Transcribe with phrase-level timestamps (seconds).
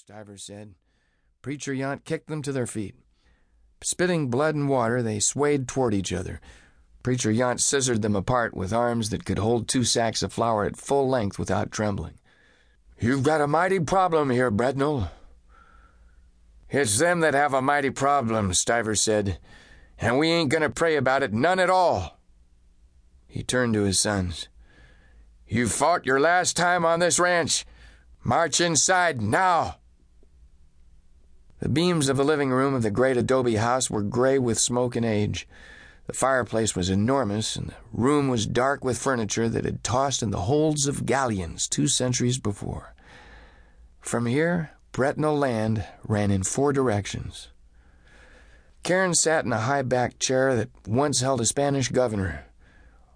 [0.00, 0.76] Stivers said.
[1.42, 2.94] Preacher Yount kicked them to their feet.
[3.82, 6.40] Spitting blood and water, they swayed toward each other.
[7.02, 10.78] Preacher Yount scissored them apart with arms that could hold two sacks of flour at
[10.78, 12.14] full length without trembling.
[12.98, 15.10] You've got a mighty problem here, Bretnall.
[16.70, 19.38] It's them that have a mighty problem, Stivers said,
[19.98, 22.18] and we ain't going to pray about it none at all.
[23.26, 24.48] He turned to his sons.
[25.46, 27.66] You fought your last time on this ranch.
[28.24, 29.76] March inside now.
[31.60, 34.96] The beams of the living room of the great adobe house were gray with smoke
[34.96, 35.46] and age.
[36.06, 40.30] The fireplace was enormous, and the room was dark with furniture that had tossed in
[40.30, 42.94] the holds of galleons two centuries before.
[44.00, 47.48] From here, Bretnall Land ran in four directions.
[48.82, 52.46] Cairns sat in a high backed chair that once held a Spanish governor.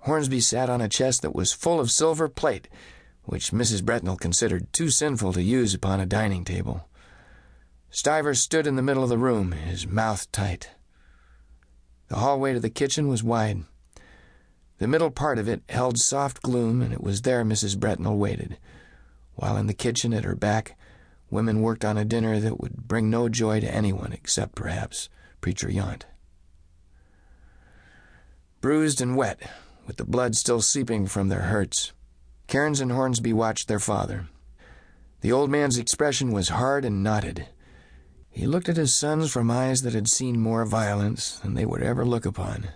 [0.00, 2.68] Hornsby sat on a chest that was full of silver plate,
[3.24, 3.80] which Mrs.
[3.80, 6.86] Bretnall considered too sinful to use upon a dining table.
[7.96, 10.68] Stivers stood in the middle of the room, his mouth tight.
[12.08, 13.64] The hallway to the kitchen was wide.
[14.76, 17.74] The middle part of it held soft gloom, and it was there Mrs.
[17.74, 18.58] Bretnall waited,
[19.36, 20.76] while in the kitchen at her back,
[21.30, 25.08] women worked on a dinner that would bring no joy to anyone except, perhaps,
[25.40, 26.02] Preacher Yount.
[28.60, 29.40] Bruised and wet,
[29.86, 31.94] with the blood still seeping from their hurts,
[32.46, 34.28] Cairns and Hornsby watched their father.
[35.22, 37.48] The old man's expression was hard and knotted.
[38.36, 41.82] He looked at his sons from eyes that had seen more violence than they would
[41.82, 42.68] ever look upon.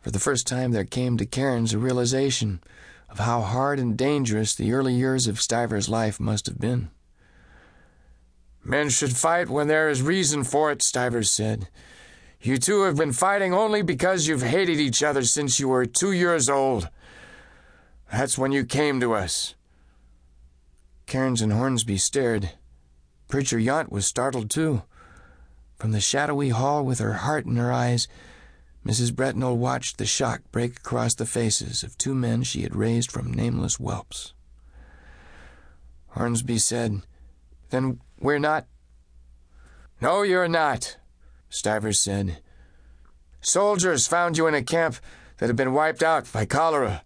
[0.00, 2.62] For the first time there came to Cairns a realization
[3.08, 6.90] of how hard and dangerous the early years of Stivers' life must have been.
[8.62, 11.66] Men should fight when there is reason for it, Stivers said.
[12.40, 16.12] You two have been fighting only because you've hated each other since you were two
[16.12, 16.88] years old.
[18.12, 19.56] That's when you came to us.
[21.06, 22.52] Cairns and Hornsby stared.
[23.30, 24.82] Preacher Yount was startled too.
[25.76, 28.08] From the shadowy hall with her heart in her eyes,
[28.84, 29.12] Mrs.
[29.12, 33.32] Bretnall watched the shock break across the faces of two men she had raised from
[33.32, 34.34] nameless whelps.
[36.08, 37.02] Hornsby said,
[37.70, 38.66] Then we're not.
[40.00, 40.96] No, you're not,
[41.48, 42.38] Stivers said.
[43.40, 44.96] Soldiers found you in a camp
[45.38, 47.04] that had been wiped out by cholera.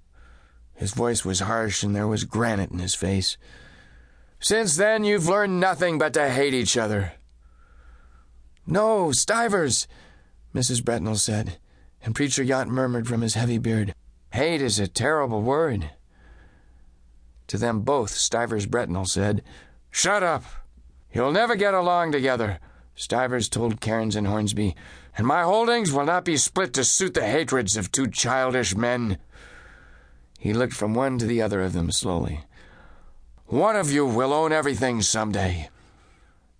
[0.74, 3.36] His voice was harsh and there was granite in his face.
[4.44, 7.14] Since then, you've learned nothing but to hate each other.
[8.66, 9.88] No, Stivers,
[10.54, 10.82] Mrs.
[10.82, 11.56] Bretnall said,
[12.02, 13.94] and Preacher Yount murmured from his heavy beard,
[14.34, 15.92] Hate is a terrible word.
[17.46, 19.42] To them both, Stivers Bretnall said,
[19.90, 20.44] Shut up!
[21.10, 22.58] You'll never get along together,
[22.94, 24.76] Stivers told Cairns and Hornsby,
[25.16, 29.16] and my holdings will not be split to suit the hatreds of two childish men.
[30.38, 32.44] He looked from one to the other of them slowly.
[33.54, 35.68] One of you will own everything some day.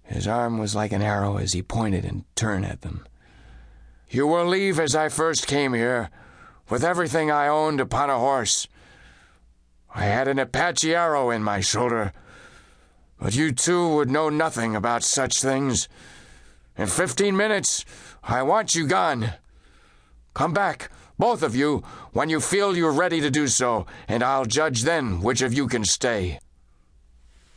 [0.04, 3.04] His arm was like an arrow as he pointed and turned at them.
[4.08, 6.08] You will leave as I first came here,
[6.70, 8.68] with everything I owned upon a horse.
[9.92, 12.12] I had an Apache arrow in my shoulder,
[13.18, 15.88] but you two would know nothing about such things.
[16.78, 17.84] In fifteen minutes,
[18.22, 19.32] I want you gone.
[20.32, 21.82] Come back, both of you,
[22.12, 25.66] when you feel you're ready to do so, and I'll judge then which of you
[25.66, 26.38] can stay.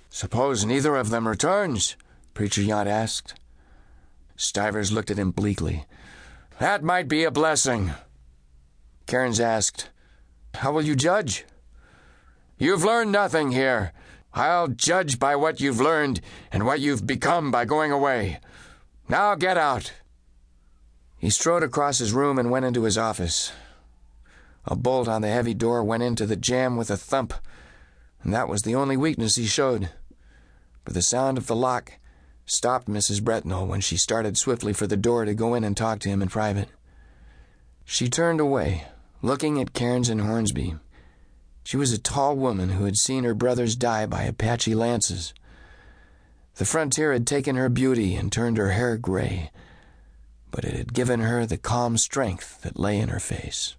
[0.09, 1.95] Suppose neither of them returns?
[2.33, 3.35] Preacher Yount asked.
[4.35, 5.85] Stivers looked at him bleakly.
[6.59, 7.91] That might be a blessing.
[9.05, 9.89] Cairns asked,
[10.55, 11.45] How will you judge?
[12.57, 13.93] You've learned nothing here.
[14.33, 18.39] I'll judge by what you've learned and what you've become by going away.
[19.09, 19.93] Now get out.
[21.17, 23.51] He strode across his room and went into his office.
[24.65, 27.33] A bolt on the heavy door went into the jamb with a thump,
[28.23, 29.89] and that was the only weakness he showed
[30.87, 31.99] but the sound of the lock
[32.45, 33.19] stopped Mrs.
[33.19, 36.21] Bretnall when she started swiftly for the door to go in and talk to him
[36.21, 36.69] in private.
[37.83, 38.85] She turned away,
[39.21, 40.75] looking at Cairns and Hornsby.
[41.65, 45.33] She was a tall woman who had seen her brothers die by Apache lances.
[46.55, 49.51] The frontier had taken her beauty and turned her hair gray,
[50.51, 53.75] but it had given her the calm strength that lay in her face.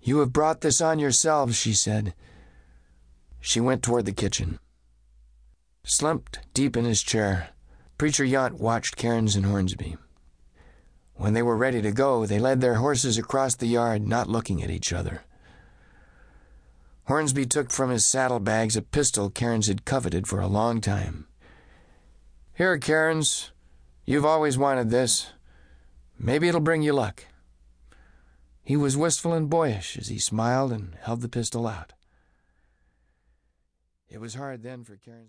[0.00, 2.14] You have brought this on yourselves, she said.
[3.46, 4.58] She went toward the kitchen.
[5.84, 7.50] Slumped deep in his chair,
[7.96, 9.96] Preacher Yount watched Cairns and Hornsby.
[11.14, 14.64] When they were ready to go, they led their horses across the yard, not looking
[14.64, 15.22] at each other.
[17.04, 21.28] Hornsby took from his saddlebags a pistol Cairns had coveted for a long time.
[22.52, 23.52] Here, Cairns,
[24.04, 25.28] you've always wanted this.
[26.18, 27.24] Maybe it'll bring you luck.
[28.64, 31.92] He was wistful and boyish as he smiled and held the pistol out.
[34.08, 35.24] It was hard then for Cairns.